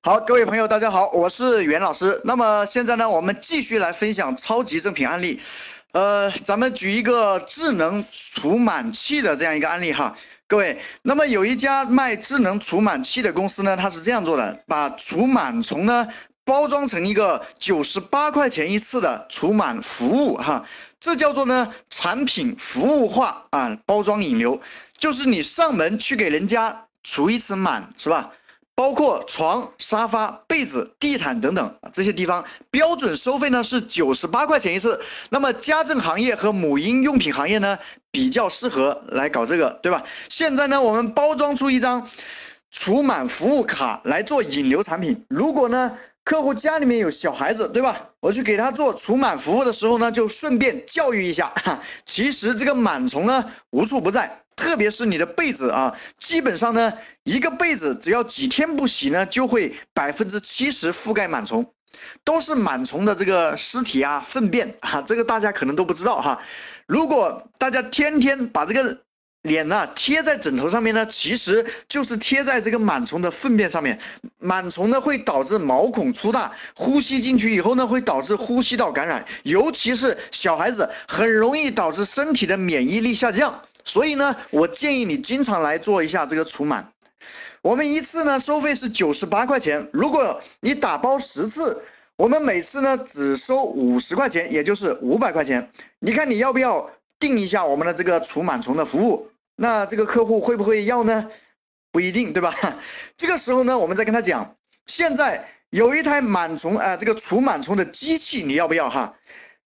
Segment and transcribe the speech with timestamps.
[0.00, 2.20] 好，各位朋友，大家好，我是袁老师。
[2.24, 5.40] 那么现在呢，我们继续来分享超级正品案例。
[5.90, 8.04] 呃，咱们举一个智能
[8.36, 10.16] 除螨器的这样一个案例哈，
[10.46, 10.80] 各位。
[11.02, 16.06] 那么有一家卖智能除螨器的公司呢，它是这样做的，把除螨虫呢
[16.44, 20.64] 包装成一个九十八块钱一次的除螨服务哈，
[21.00, 24.62] 这叫做呢产品服务化啊，包装引流，
[24.96, 28.30] 就是你上门去给人家除一次螨是吧？
[28.78, 35.00] 包括床、沙发、被子、地毯等等这些地方，标准收费呢是九十八块钱一次。
[35.30, 37.76] 那么家政行业和母婴用品行业呢
[38.12, 40.04] 比较适合来搞这个，对吧？
[40.28, 42.08] 现在呢我们包装出一张
[42.70, 45.24] 除螨服务卡来做引流产品。
[45.28, 48.10] 如果呢客户家里面有小孩子，对吧？
[48.20, 51.50] 我去给他做除螨服务的时候呢，就顺便教育一下，
[52.04, 54.42] 其实这个螨虫呢无处不在。
[54.54, 56.92] 特别是你的被子啊，基本上呢，
[57.24, 61.64] 一个被子只要几天不洗呢，就会百分之七十覆盖螨虫，
[62.26, 66.38] 都是螨虫的这个尸体啊、粪便啊， 这个大家可能都不知道哈。
[66.86, 68.98] 如果大家天天把这个
[69.42, 73.98] 脸呢贴在枕头上面呢，其实就是贴在这个螨虫的粪便上面，
[74.40, 83.62] 螨虫呢会导致毛孔粗大，呼吸进去以后呢会导致呼吸道感染，尤其是小孩子很容易导致身体的免疫力下降。
[83.84, 86.84] 所以呢，我建议你经常来做一下这个除螨。
[87.62, 91.82] 我们一次呢收费是九十八块钱，如果你打包十次，
[92.16, 95.70] 我们每次呢只收五十块钱，也就是五百块钱。
[96.00, 99.30] 你看你要不要定一下我们的这个除螨虫的服务？
[99.56, 101.30] 那这个客户会不会要呢？
[101.90, 102.54] 不一定，对吧？
[103.16, 104.54] 这个时候呢，我们再跟他讲，
[104.86, 109.14] 现在有一台螨虫啊，这个除螨虫的机器，你要不要哈？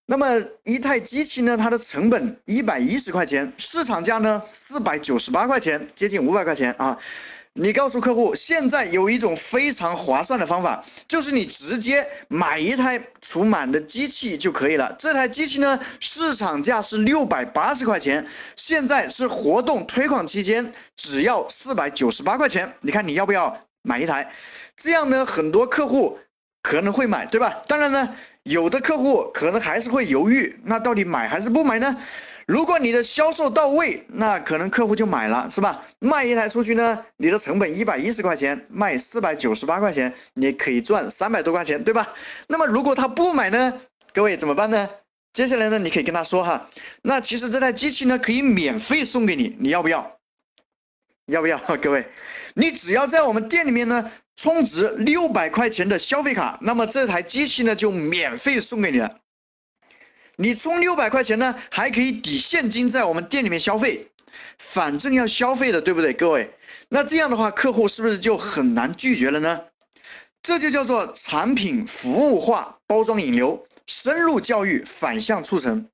[0.06, 6.98] 那么一台机器呢，它的成本一百一十块钱，市场价呢四百九十八块钱，接近五百块钱啊。
[7.54, 14.94] 你告诉客户，现在有一种非常划算的方法，就是你直接买一台除螨的机器就可以了。
[14.98, 18.26] 这台机器呢，市场价是六百八十块钱，
[18.56, 22.72] 现在是活动推广期间，只要四百九十八块钱。
[22.80, 24.32] 你看你要不要买一台？
[24.78, 26.18] 这样呢，很多客户
[26.62, 27.62] 可能会买，对吧？
[27.68, 28.16] 当然呢。
[28.44, 31.96] 有的客户可能还是会犹豫，那到底买还是不买呢？
[32.46, 35.84] 如果你的销售到位，那可能客户就买了，是吧？
[36.00, 42.08] 卖一台出去呢，你的成本一百一十块钱，卖四百九十八块钱，你可以赚三百多块钱，对吧？
[42.48, 43.80] 那么如果他不买呢？
[44.12, 44.88] 各位怎么办呢？
[45.34, 46.68] 接下来呢，你可以跟他说哈，
[47.02, 50.18] 那其实这台机器呢可以免费送给你，你要不要？
[51.26, 51.58] 要不要？
[51.80, 52.06] 各位，
[52.54, 54.10] 你只要在我们店里面呢。
[54.34, 59.18] 充值六百块钱的消费卡，那么这台机器呢就免费送给你了。
[60.42, 64.08] 你充六百块钱呢，还可以抵现金在我们店里面消费，
[64.74, 66.50] 反正要消费的，对不对，各位？
[66.88, 69.60] 那这样的话，客户是不是就很难拒绝了呢？
[70.42, 75.86] 这就叫做产品服务化包装引流，深入教育反向促成。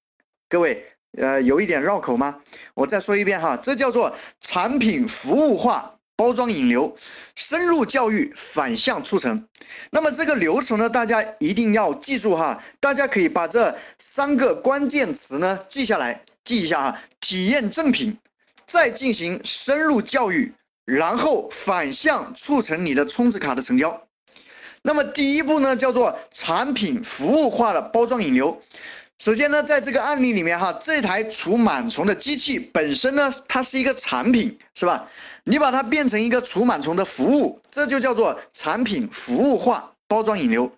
[0.49, 0.83] 各位，
[1.19, 2.41] 呃，有一点绕口吗？
[2.73, 5.98] 我再说一遍哈，这叫做产品服务化。
[6.19, 6.97] 包装引流，
[7.37, 9.47] 深入教育，反向促成。
[9.93, 12.61] 那么这个流程呢，大家一定要记住哈。
[12.81, 17.03] 大家可以把这三个关键词呢记下来，记一下啊。
[17.21, 18.19] 体验正品，
[18.67, 20.53] 再进行深入教育，
[20.85, 24.03] 然后反向促成你的充值卡的成交。
[24.83, 28.61] 那么第一步呢，叫做产品服务化的包装引流。
[29.19, 35.09] 首先呢，在这个案例里面哈，这台除螨虫的机器本身呢，它是一个产品，是吧？
[35.43, 40.71] 你把它变成一个除螨虫的服务，这就叫做产品服务化包装引流。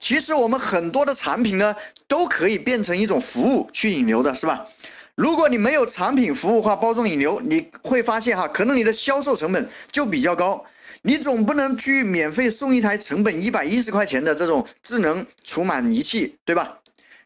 [0.00, 1.76] 其实我们很多的产品呢，
[2.08, 4.66] 都可以变成一种服务去引流的，是吧？
[5.14, 10.64] 如果你没有产品服务化包装引流，你会发现哈，可能你的销售成本就比较高。
[11.02, 16.78] 你总不能去免费送一台成本一百一十块钱的这种智能除螨仪器，对吧？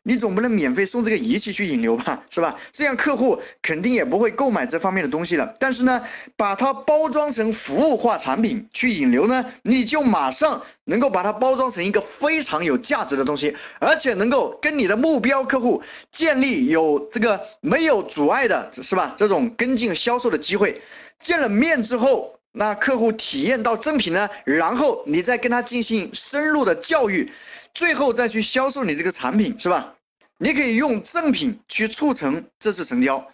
[0.09, 2.55] 你总不能免费送这个仪器去引流吧， 是吧？
[2.73, 5.53] 这样客户肯定也不会购买这方面的东西了。
[5.59, 6.01] 但是呢，
[6.37, 15.83] 把它包装成服务化产品去引流呢，你就马上能够把它包装成一个非常有价值的东西，而且能够跟你的目标客户
[16.13, 19.13] 建立有这个没有阻碍的，是吧？
[19.19, 20.81] 这种跟进销售的机会。
[21.25, 27.33] 见了面之后，那客户体验到正品呢，然后你再跟他进行深入的教育，
[27.75, 29.95] 最后再去销售你这个产品，是吧？
[30.39, 33.27] 你可以用赠品去促成这次成交，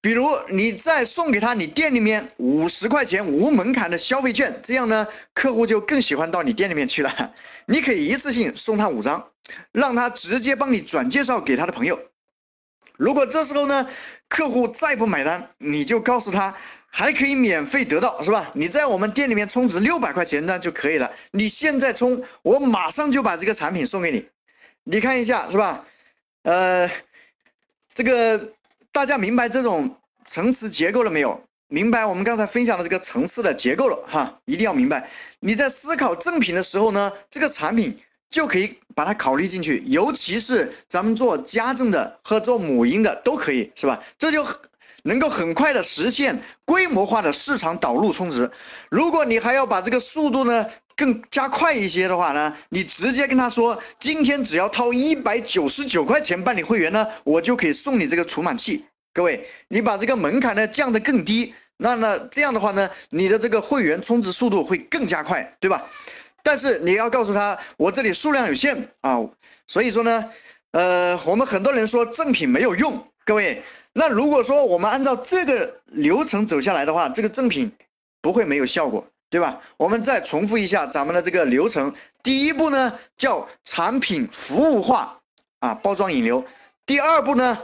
[0.00, 7.32] 比如你再送给他你店里面五十块钱无门槛的消费券，这样呢客户就更喜欢到你店里面去了。
[7.66, 9.28] 你可以一次性送他五张，
[9.72, 11.98] 让他直接帮你转介绍给他的朋友。
[12.96, 13.88] 如果这时候呢
[14.28, 16.54] 客户再不买单，你就告诉他
[16.90, 18.50] 还可以免费得到，是吧？
[18.54, 21.12] 你在我们店里面充值六百块钱呢就可以了。
[21.30, 24.26] 你现在充，我马上就把这个产品送给你。
[24.84, 25.84] 你看一下，是吧？
[26.44, 26.88] 呃，
[27.94, 28.52] 这个
[28.92, 31.42] 大家明白这种层次结构了没有？
[31.68, 35.10] 明白我们刚才分享的这个层次的结构了哈，一定要明白。
[35.40, 37.98] 你在思考赠品的时候呢，这个产品
[38.30, 44.04] 就可以把它考虑进去，尤其是咱们做家政的和做母婴的都可以，是吧？
[44.18, 44.46] 这就。
[45.06, 48.50] 能够很快的实现规模化的市场导入充值。
[48.88, 50.64] 如果你还要把这个速度呢
[50.96, 58.84] 更加快一些的话呢，你直接跟他说，今天只要掏一百九十九块钱办理会员呢，我就可以送你这个除螨器。
[59.12, 65.86] 各位，你把这个门槛呢降得更低，那那这样的话呢，你的这个会员充值速度会更加快，对吧？
[66.42, 69.18] 但是你要告诉他，我这里数量有限啊，
[69.66, 70.30] 所以说呢，
[70.72, 73.62] 呃，我们很多人说赠品没有用，各位。
[73.92, 77.70] 那如果说我们按照这个流程走下来的话，这个赠品
[78.20, 79.60] 不会没有效果，对吧？
[79.76, 81.92] 我们再重复一下咱们的这个流程。
[82.22, 85.18] 第一步呢叫产品服务化
[85.58, 86.44] 啊，包装引流；
[86.86, 87.58] 第二步呢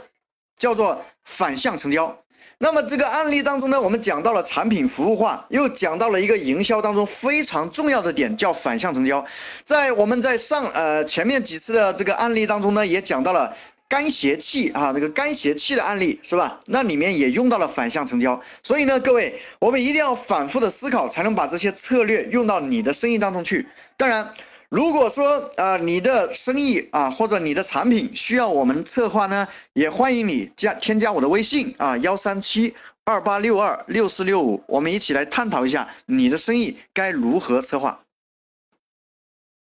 [0.58, 2.16] 叫做反向成交。
[2.58, 9.24] 那么这个案例当中呢，我们讲到了产品服务化，又讲到了一个营销当中非常重要的点，叫反向成交。
[9.64, 13.56] 在我们在上呃前面几次的这个案例当中呢，也讲到了。
[13.90, 16.60] 干鞋器啊，那个干鞋器的案例是吧？
[16.66, 23.66] 那里面也用到了反向成交，所以呢，各位，我们一定要反复的思考，才能把这些策略用到你的生意当中去。
[23.96, 24.32] 当然，
[24.68, 32.72] 如果说啊，你的生意啊，或者你的产品需要我们策划呢，也欢迎你加添加我的微信啊，幺三七
[33.04, 37.98] 二八六二六四六五，我们一起来探讨一下你的生意该如何策划。